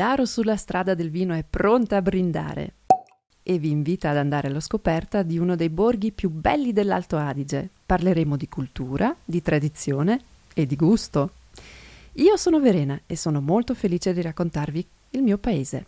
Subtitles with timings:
[0.00, 2.72] Caldaro sulla strada del vino è pronta a brindare
[3.42, 7.68] e vi invita ad andare alla scoperta di uno dei borghi più belli dell'Alto Adige.
[7.84, 10.18] Parleremo di cultura, di tradizione
[10.54, 11.32] e di gusto.
[12.12, 15.84] Io sono Verena e sono molto felice di raccontarvi il mio paese.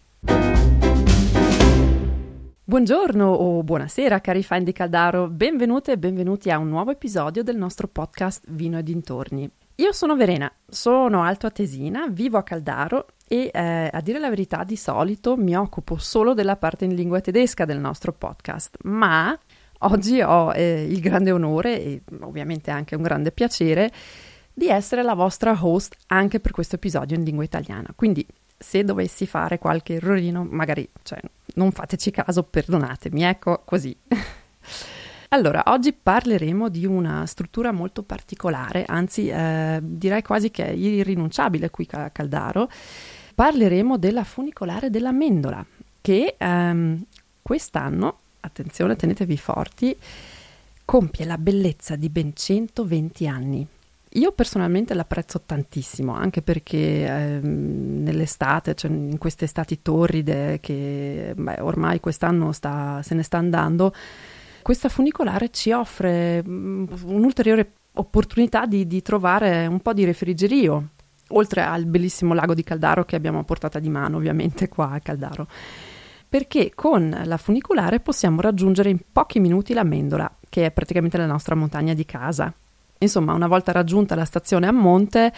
[2.64, 7.56] Buongiorno o buonasera cari fan di Caldaro, benvenute e benvenuti a un nuovo episodio del
[7.56, 9.50] nostro podcast Vino e dintorni.
[9.76, 14.76] Io sono Verena, sono altoatesina, vivo a Caldaro e eh, a dire la verità di
[14.76, 19.34] solito mi occupo solo della parte in lingua tedesca del nostro podcast, ma
[19.78, 23.90] oggi ho eh, il grande onore e ovviamente anche un grande piacere
[24.52, 27.88] di essere la vostra host anche per questo episodio in lingua italiana.
[27.96, 28.26] Quindi
[28.58, 31.18] se dovessi fare qualche errorino, magari cioè,
[31.54, 33.96] non fateci caso, perdonatemi, ecco così.
[35.32, 41.70] Allora, oggi parleremo di una struttura molto particolare, anzi eh, direi quasi che è irrinunciabile
[41.70, 42.68] qui a Caldaro.
[43.34, 45.64] Parleremo della funicolare della Mendola,
[46.00, 47.04] che ehm,
[47.40, 49.96] quest'anno, attenzione, tenetevi forti,
[50.84, 53.66] compie la bellezza di ben 120 anni.
[54.16, 61.60] Io personalmente l'apprezzo tantissimo, anche perché ehm, nell'estate, cioè in queste estati torride che beh,
[61.60, 63.94] ormai quest'anno sta, se ne sta andando,
[64.60, 70.90] questa funicolare ci offre mm, un'ulteriore opportunità di, di trovare un po' di refrigerio,
[71.32, 75.00] oltre al bellissimo lago di Caldaro che abbiamo a portata di mano ovviamente qua a
[75.00, 75.46] Caldaro
[76.32, 81.26] perché con la funicolare possiamo raggiungere in pochi minuti la Mendola, che è praticamente la
[81.26, 82.50] nostra montagna di casa.
[83.00, 85.30] Insomma, una volta raggiunta la stazione a monte,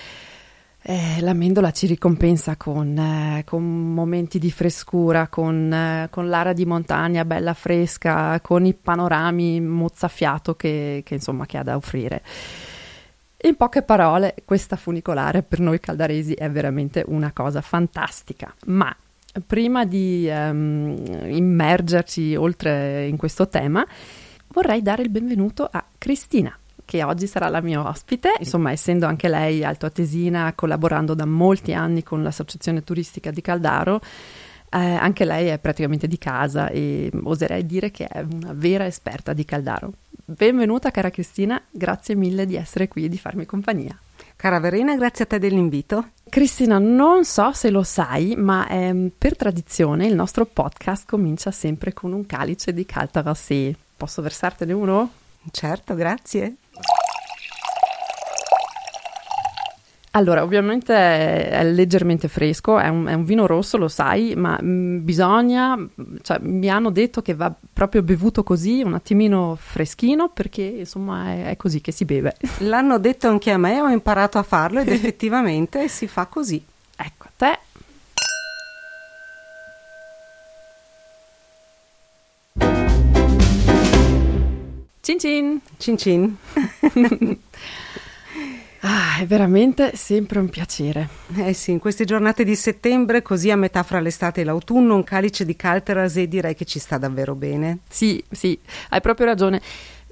[0.83, 6.53] eh, la mendola ci ricompensa con, eh, con momenti di frescura, con, eh, con, l'area
[6.53, 12.23] di montagna bella fresca, con i panorami mozzafiato che, che, insomma, che ha da offrire.
[13.45, 18.95] In poche parole, questa funicolare per noi caldaresi è veramente una cosa fantastica, ma
[19.47, 20.97] prima di um,
[21.27, 23.87] immergerci oltre in questo tema,
[24.49, 26.57] vorrei dare il benvenuto a Cristina
[26.87, 32.03] che oggi sarà la mia ospite, insomma essendo anche lei altoatesina, collaborando da molti anni
[32.03, 34.01] con l'associazione turistica di Caldaro,
[34.71, 39.35] eh, anche lei è praticamente di casa e oserei dire che è una vera esperta
[39.35, 39.93] di Caldaro.
[40.27, 43.95] Benvenuta cara Cristina, grazie mille di essere qui e di farmi compagnia.
[44.37, 46.13] Cara Verena, grazie a te dell'invito.
[46.31, 51.93] Cristina, non so se lo sai, ma ehm, per tradizione il nostro podcast comincia sempre
[51.93, 53.77] con un calice di Caltarassé.
[53.95, 55.11] Posso versartene uno?
[55.51, 56.57] Certo, grazie.
[60.17, 64.67] Allora, ovviamente è leggermente fresco, è un, è un vino rosso, lo sai, ma mh,
[64.67, 65.89] mm, bisogna,
[66.23, 71.47] cioè, mi hanno detto che va proprio bevuto così, un attimino freschino, perché insomma è,
[71.51, 72.37] è così che si beve.
[72.59, 76.65] L'hanno detto anche a me, ho imparato a farlo ed effettivamente si fa così.
[76.97, 77.59] Ecco, a te.
[85.01, 85.61] Cin cin!
[85.77, 86.37] Cin cin!
[88.87, 91.09] Ah, è veramente sempre un piacere.
[91.37, 95.05] Eh sì, in queste giornate di settembre, così a metà fra l'estate e l'autunno, un
[95.05, 97.79] calice di Calterase direi che ci sta davvero bene.
[97.89, 98.59] Sì, sì,
[98.91, 99.63] hai proprio ragione.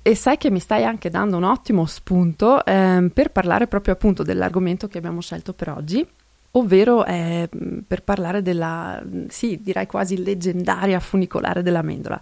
[0.00, 4.22] E sai che mi stai anche dando un ottimo spunto ehm, per parlare proprio appunto
[4.22, 6.04] dell'argomento che abbiamo scelto per oggi,
[6.52, 7.50] ovvero eh,
[7.86, 12.18] per parlare della, sì, direi quasi leggendaria funicolare della Mendola.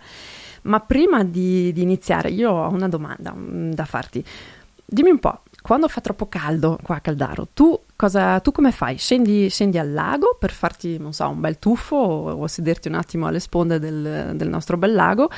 [0.63, 4.25] Ma prima di, di iniziare, io ho una domanda mm, da farti.
[4.85, 8.97] Dimmi un po', quando fa troppo caldo qua a Caldaro, tu, cosa, tu come fai?
[8.97, 12.95] Scendi, scendi, al lago per farti, non so, un bel tuffo o, o sederti un
[12.95, 15.31] attimo alle sponde del, del nostro bel lago?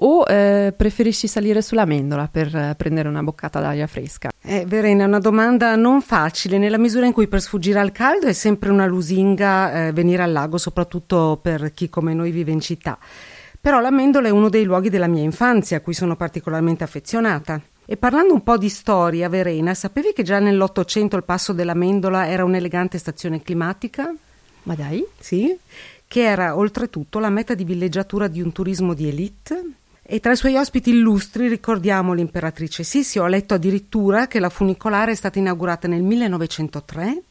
[0.00, 4.30] O eh, preferisci salire sulla mendola per eh, prendere una boccata d'aria fresca?
[4.40, 8.32] Eh, Verena, una domanda non facile, nella misura in cui per sfuggire al caldo è
[8.32, 12.96] sempre una lusinga eh, venire al lago, soprattutto per chi come noi vive in città.
[13.60, 17.60] Però la mendola è uno dei luoghi della mia infanzia a cui sono particolarmente affezionata.
[17.90, 22.28] E parlando un po' di storia, Verena, sapevi che già nell'Ottocento il Passo della Mendola
[22.28, 24.14] era un'elegante stazione climatica?
[24.64, 25.02] Ma dai?
[25.18, 25.56] Sì,
[26.06, 29.70] che era oltretutto la meta di villeggiatura di un turismo di elite.
[30.02, 33.18] E tra i suoi ospiti illustri ricordiamo l'imperatrice Sissi.
[33.18, 37.22] Ho letto addirittura che la funicolare è stata inaugurata nel 1903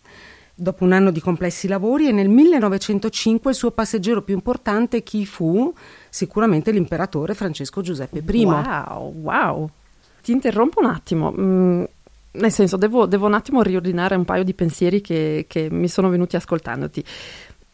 [0.55, 5.23] dopo un anno di complessi lavori e nel 1905 il suo passeggero più importante chi
[5.23, 5.71] fu?
[6.09, 8.43] Sicuramente l'imperatore Francesco Giuseppe I.
[8.43, 9.69] Wow, wow
[10.27, 11.31] ti interrompo un attimo.
[11.31, 11.83] Mm,
[12.31, 16.09] nel senso, devo, devo, un attimo riordinare un paio di pensieri che, che mi sono
[16.09, 17.01] venuti ascoltandoti.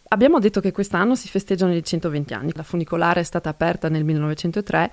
[0.09, 2.51] Abbiamo detto che quest'anno si festeggiano i 120 anni.
[2.53, 4.91] La funicolare è stata aperta nel 1903.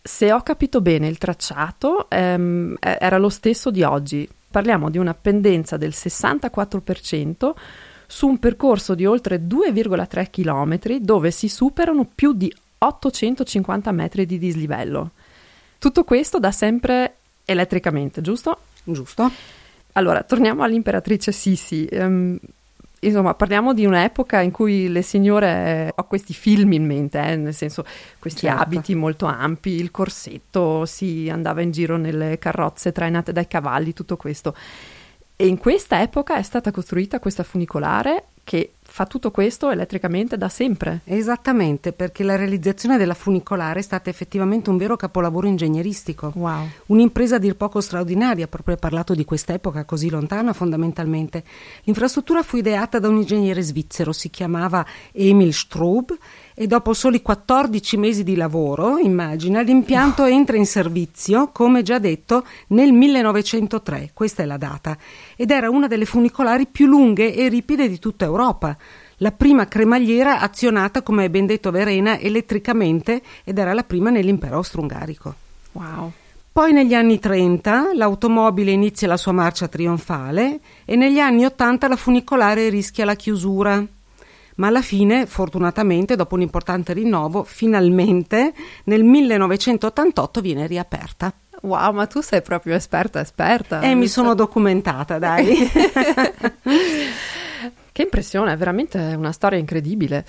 [0.00, 4.28] Se ho capito bene, il tracciato ehm, era lo stesso di oggi.
[4.48, 7.50] Parliamo di una pendenza del 64%
[8.06, 14.38] su un percorso di oltre 2,3 km dove si superano più di 850 metri di
[14.38, 15.10] dislivello.
[15.80, 17.14] Tutto questo da sempre
[17.46, 18.58] elettricamente, giusto?
[18.84, 19.30] Giusto.
[19.92, 21.88] Allora, torniamo all'imperatrice Sissi.
[21.92, 22.38] Um,
[23.00, 27.36] insomma, parliamo di un'epoca in cui le signore, eh, ho questi film in mente, eh,
[27.36, 27.86] nel senso
[28.18, 28.60] questi certo.
[28.62, 34.18] abiti molto ampi, il corsetto, si andava in giro nelle carrozze trainate dai cavalli, tutto
[34.18, 34.54] questo.
[35.34, 40.48] E in questa epoca è stata costruita questa funicolare che fa tutto questo elettricamente da
[40.48, 41.00] sempre.
[41.04, 46.32] Esattamente, perché la realizzazione della funicolare è stata effettivamente un vero capolavoro ingegneristico.
[46.34, 46.68] Wow.
[46.86, 51.44] Un'impresa a dir poco straordinaria, proprio parlato di quest'epoca così lontana fondamentalmente.
[51.84, 56.18] L'infrastruttura fu ideata da un ingegnere svizzero, si chiamava Emil Straub
[56.60, 62.44] e dopo soli 14 mesi di lavoro, immagina, l'impianto entra in servizio, come già detto,
[62.68, 64.94] nel 1903, questa è la data,
[65.36, 68.76] ed era una delle funicolari più lunghe e ripide di tutta Europa.
[69.22, 74.56] La prima cremagliera azionata, come hai ben detto Verena, elettricamente ed era la prima nell'impero
[74.56, 75.34] austro-ungarico.
[75.72, 76.10] Wow.
[76.50, 81.96] Poi negli anni 30 l'automobile inizia la sua marcia trionfale e negli anni 80 la
[81.96, 83.84] funicolare rischia la chiusura
[84.56, 88.52] ma alla fine, fortunatamente, dopo un importante rinnovo, finalmente
[88.84, 91.32] nel 1988 viene riaperta.
[91.62, 93.80] Wow, ma tu sei proprio esperta, esperta.
[93.80, 95.56] E mi sono documentata, dai.
[98.00, 100.24] che impressione, è veramente una storia incredibile.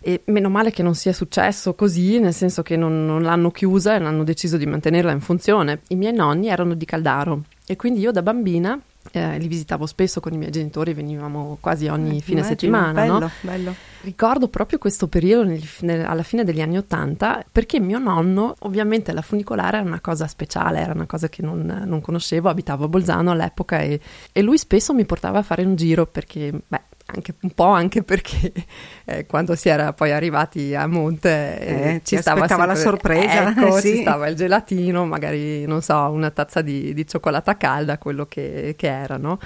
[0.00, 3.94] E meno male che non sia successo così, nel senso che non, non l'hanno chiusa
[3.94, 5.80] e hanno deciso di mantenerla in funzione.
[5.88, 8.80] I miei nonni erano di Caldaro e quindi io da bambina
[9.12, 12.92] eh, li visitavo spesso con i miei genitori, venivamo quasi ogni eh, fine immagino, settimana.
[12.92, 13.30] Bello, no?
[13.40, 13.74] bello.
[14.02, 19.12] Ricordo proprio questo periodo nel, nel, alla fine degli anni Ottanta perché mio nonno, ovviamente
[19.12, 22.88] la funicolare era una cosa speciale, era una cosa che non, non conoscevo, abitavo a
[22.88, 24.00] Bolzano all'epoca e,
[24.32, 28.02] e, lui spesso mi portava a fare un giro perché, beh, anche un po' anche
[28.02, 28.52] perché
[29.04, 33.50] eh, quando si era poi arrivati a monte eh, eh ci stava sempre, la sorpresa
[33.50, 33.94] ecco, sì.
[33.94, 38.74] ci stava il gelatino magari non so una tazza di, di cioccolata calda quello che,
[38.76, 39.38] che era no?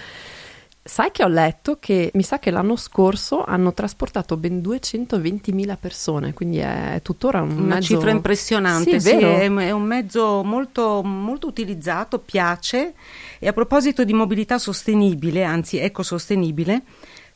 [0.82, 6.32] Sai che ho letto che mi sa che l'anno scorso hanno trasportato ben 220.000 persone,
[6.32, 7.94] quindi è tuttora un una mezzo...
[7.94, 8.98] cifra impressionante.
[8.98, 12.94] Sì, sì è, è, un mezzo molto, molto utilizzato, piace.
[13.38, 16.82] E a proposito di mobilità sostenibile, anzi ecosostenibile,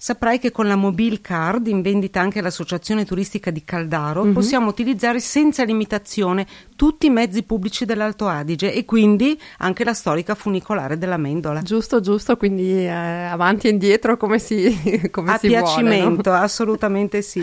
[0.04, 4.34] saprai che con la Mobile Card, in vendita anche all'Associazione Turistica di Caldaro, mm-hmm.
[4.34, 6.46] possiamo utilizzare senza limitazione
[6.76, 11.62] tutti i mezzi pubblici dell'Alto Adige e quindi anche la storica funicolare della Mendola.
[11.62, 16.44] Giusto, giusto, quindi eh, avanti e indietro come si, come A si piacimento, vuole, no?
[16.44, 17.42] assolutamente sì.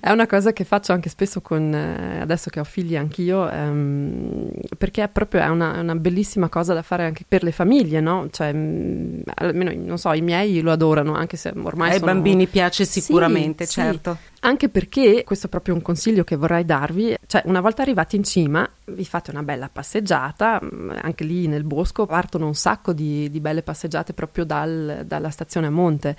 [0.00, 4.50] È una cosa che faccio anche spesso con, eh, adesso che ho figli anch'io, ehm,
[4.76, 8.26] perché è proprio è una, una, bellissima cosa da fare anche per le famiglie, no?
[8.28, 12.12] Cioè, mh, mm, almeno, non so, i miei lo adorano, anche se ormai Ai sono...
[12.12, 14.18] bambini piace sicuramente, sì, certo.
[14.20, 14.34] Sì.
[14.40, 18.24] Anche perché, questo è proprio un consiglio che vorrei darvi, cioè una volta arrivati in
[18.24, 23.28] cima vi fate una bella passeggiata, mm, anche lì nel bosco partono un sacco di,
[23.30, 26.16] di belle passeggiate proprio dal, dalla stazione a monte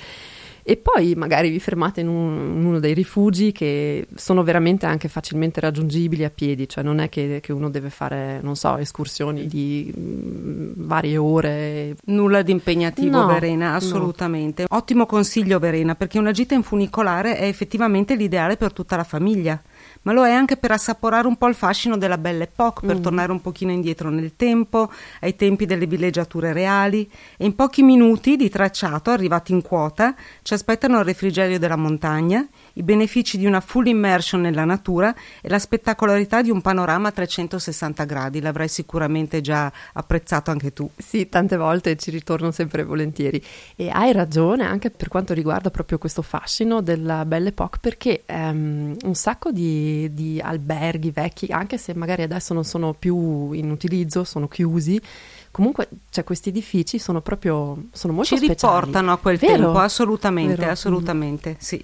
[0.69, 5.07] e poi magari vi fermate in, un, in, uno dei rifugi che sono veramente anche
[5.07, 9.47] facilmente raggiungibili a piedi, cioè non è che, che uno deve fare, non so, escursioni
[9.47, 11.95] di mm, varie ore.
[12.07, 14.65] Nulla di impegnativo, no, Verena, assolutamente.
[14.69, 14.75] No.
[14.75, 19.57] Ottimo consiglio, Verena, perché una gita in funicolare è effettivamente l'ideale per tutta la famiglia
[20.03, 23.01] ma lo è anche per assaporare un po' il fascino della Belle Époque, per mm.
[23.01, 24.91] tornare un pochino indietro nel tempo,
[25.21, 30.53] ai tempi delle villeggiature reali e in pochi minuti di tracciato, arrivati in quota, ci
[30.53, 35.59] aspettano il refrigerio della montagna, i benefici di una full immersion nella natura e la
[35.59, 38.39] spettacolarità di un panorama a 360 gradi.
[38.39, 40.89] L'avrai sicuramente già apprezzato anche tu.
[40.95, 43.43] Sì, tante volte ci ritorno sempre volentieri.
[43.75, 48.95] E hai ragione anche per quanto riguarda proprio questo fascino della Belle Époque, perché um,
[49.03, 54.23] un sacco di, di alberghi vecchi, anche se magari adesso non sono più in utilizzo,
[54.23, 55.01] sono chiusi,
[55.49, 58.75] comunque cioè, questi edifici sono proprio sono molto ci speciali.
[58.75, 59.53] riportano a quel Vero?
[59.53, 60.71] tempo assolutamente Vero?
[60.71, 61.83] assolutamente sì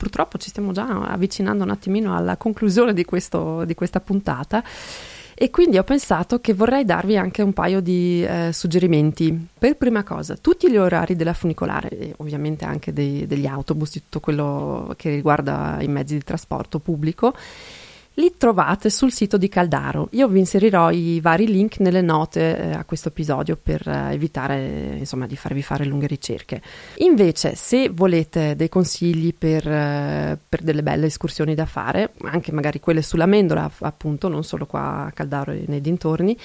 [0.00, 4.64] purtroppo ci stiamo già avvicinando un attimino alla conclusione di, questo, di questa puntata.
[5.34, 9.48] E quindi ho pensato che vorrei darvi anche un paio di eh, suggerimenti.
[9.58, 14.00] Per prima cosa, tutti gli orari della funicolare, e ovviamente anche dei, degli autobus, di
[14.00, 17.34] tutto quello che riguarda i mezzi di trasporto pubblico,
[18.14, 20.08] li trovate sul sito di Caldaro.
[20.12, 24.96] Io vi inserirò i vari link nelle note eh, a questo episodio per eh, evitare
[24.98, 26.60] insomma, di farvi fare lunghe ricerche.
[26.98, 32.80] Invece, se volete dei consigli per, eh, per, delle belle escursioni da fare, anche magari
[32.80, 36.36] quelle sulla Mendola, appunto, non solo qua a Caldaro e nei dintorni,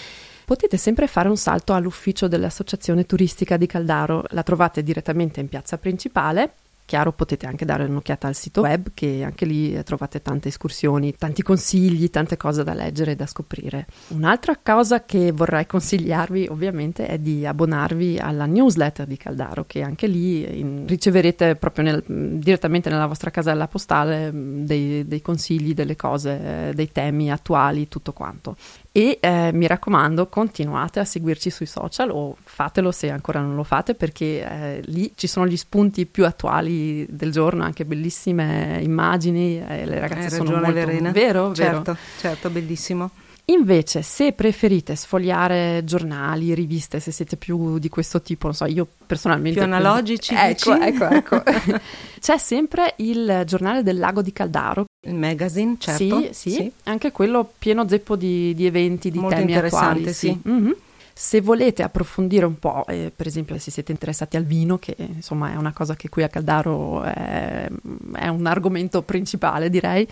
[0.45, 4.23] potete sempre fare un salto all'ufficio dell'Associazione Turistica di Caldaro.
[4.29, 6.53] La trovate direttamente in piazza principale
[6.85, 11.41] Chiaro, potete anche dare un'occhiata al sito web, che anche lì trovate tante escursioni, tanti
[11.41, 13.87] consigli, tante cose da leggere e da scoprire.
[14.09, 20.05] Un'altra cosa che vorrei consigliarvi, ovviamente, è di abbonarvi alla newsletter di Caldaro, che anche
[20.05, 22.03] lì in, riceverete proprio nel,
[22.39, 28.55] direttamente nella vostra casella postale dei, dei consigli, delle cose, dei temi attuali, tutto quanto.
[28.97, 33.65] E eh, mi raccomando, continuate a seguirci sui social o fatelo se ancora non lo
[33.65, 39.61] fate perché eh, lì ci sono gli spunti più attuali del giorno, anche bellissime immagini,
[39.61, 41.11] eh, le ragazze Hai sono molto Verena.
[41.11, 41.97] vero, certo, vero.
[42.19, 43.09] certo, bellissimo.
[43.47, 48.87] Invece, se preferite sfogliare giornali, riviste, se siete più di questo tipo, non so, io
[49.05, 49.59] personalmente...
[49.59, 50.87] Più analogici, ecco, dici?
[50.87, 51.43] ecco, ecco.
[52.21, 54.85] C'è sempre il giornale del lago di Caldaro.
[55.05, 56.27] Il magazine, certo.
[56.31, 60.13] Sì, sì, anche quello pieno zeppo di, di eventi, di Molto temi attuali.
[60.13, 60.37] sì.
[60.41, 60.75] Mhm.
[61.17, 65.53] Se volete approfondire un po', eh, per esempio se siete interessati al vino, che insomma
[65.53, 67.69] è una cosa che qui a Caldaro è,
[68.15, 70.05] è un argomento principale, direi.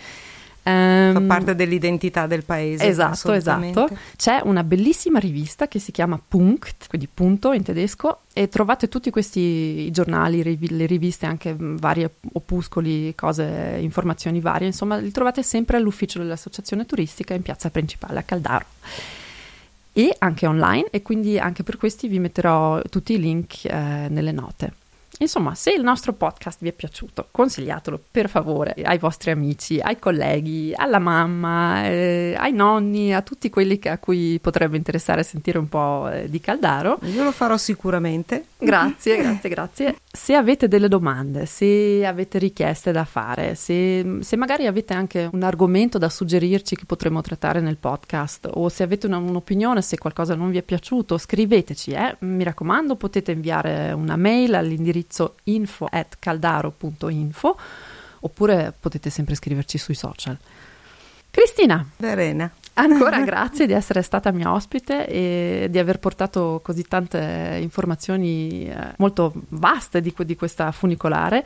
[0.64, 2.86] Fa ehm, parte dell'identità del paese.
[2.86, 3.90] Esatto, esatto.
[4.16, 9.10] C'è una bellissima rivista che si chiama Punkt, quindi punto in tedesco, e trovate tutti
[9.10, 15.76] questi giornali, le riviste, anche mh, vari opuscoli, cose, informazioni varie, insomma, li trovate sempre
[15.76, 18.64] all'ufficio dell'associazione turistica in piazza principale a Caldaro.
[19.92, 24.32] E anche online, e quindi anche per questi vi metterò tutti i link eh, nelle
[24.32, 24.72] note.
[25.18, 29.98] Insomma, se il nostro podcast vi è piaciuto, consigliatelo per favore ai vostri amici, ai
[29.98, 35.58] colleghi, alla mamma, eh, ai nonni, a tutti quelli che- a cui potrebbe interessare sentire
[35.58, 36.98] un po' eh, di Caldaro.
[37.14, 38.46] Io lo farò sicuramente.
[38.58, 39.96] Grazie, grazie, grazie.
[40.10, 45.42] Se avete delle domande, se avete richieste da fare, se, se magari avete anche un
[45.42, 50.34] argomento da suggerirci che potremmo trattare nel podcast o se avete una- un'opinione, se qualcosa
[50.34, 51.92] non vi è piaciuto, scriveteci.
[51.92, 52.16] eh.
[52.20, 55.02] Mi raccomando, potete inviare una mail all'indirizzo
[55.44, 57.56] info at caldaro.info
[58.20, 60.36] oppure potete sempre scriverci sui social.
[61.30, 62.50] Cristina, Verena.
[62.74, 68.94] Ancora grazie di essere stata mia ospite e di aver portato così tante informazioni eh,
[68.98, 71.44] molto vaste di, di questa funicolare.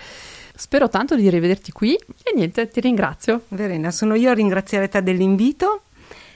[0.54, 3.42] Spero tanto di rivederti qui e niente, ti ringrazio.
[3.48, 5.82] Verena, sono io a ringraziare te dell'invito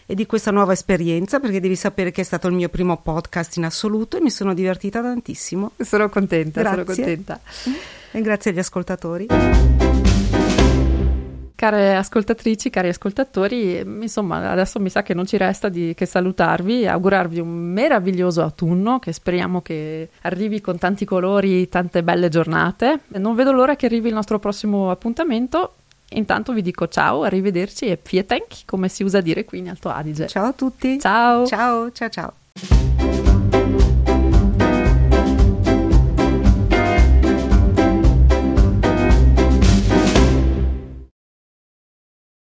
[0.06, 3.56] e di questa nuova esperienza perché devi sapere che è stato il mio primo podcast
[3.56, 5.72] in assoluto e mi sono divertita tantissimo.
[5.78, 7.04] Sono contenta, sono Grazie.
[7.04, 7.40] contenta.
[8.10, 9.26] E grazie agli ascoltatori.
[11.54, 16.82] Care ascoltatrici, cari ascoltatori, insomma, adesso mi sa che non ci resta di, che salutarvi
[16.82, 23.02] e augurarvi un meraviglioso autunno che speriamo che arrivi con tanti colori, tante belle giornate.
[23.18, 25.74] Non vedo l'ora che arrivi il nostro prossimo appuntamento.
[26.14, 30.26] Intanto vi dico ciao, arrivederci e Pietenk, come si usa dire qui in Alto Adige.
[30.26, 30.98] Ciao a tutti.
[30.98, 31.46] Ciao.
[31.46, 32.91] Ciao, ciao, ciao.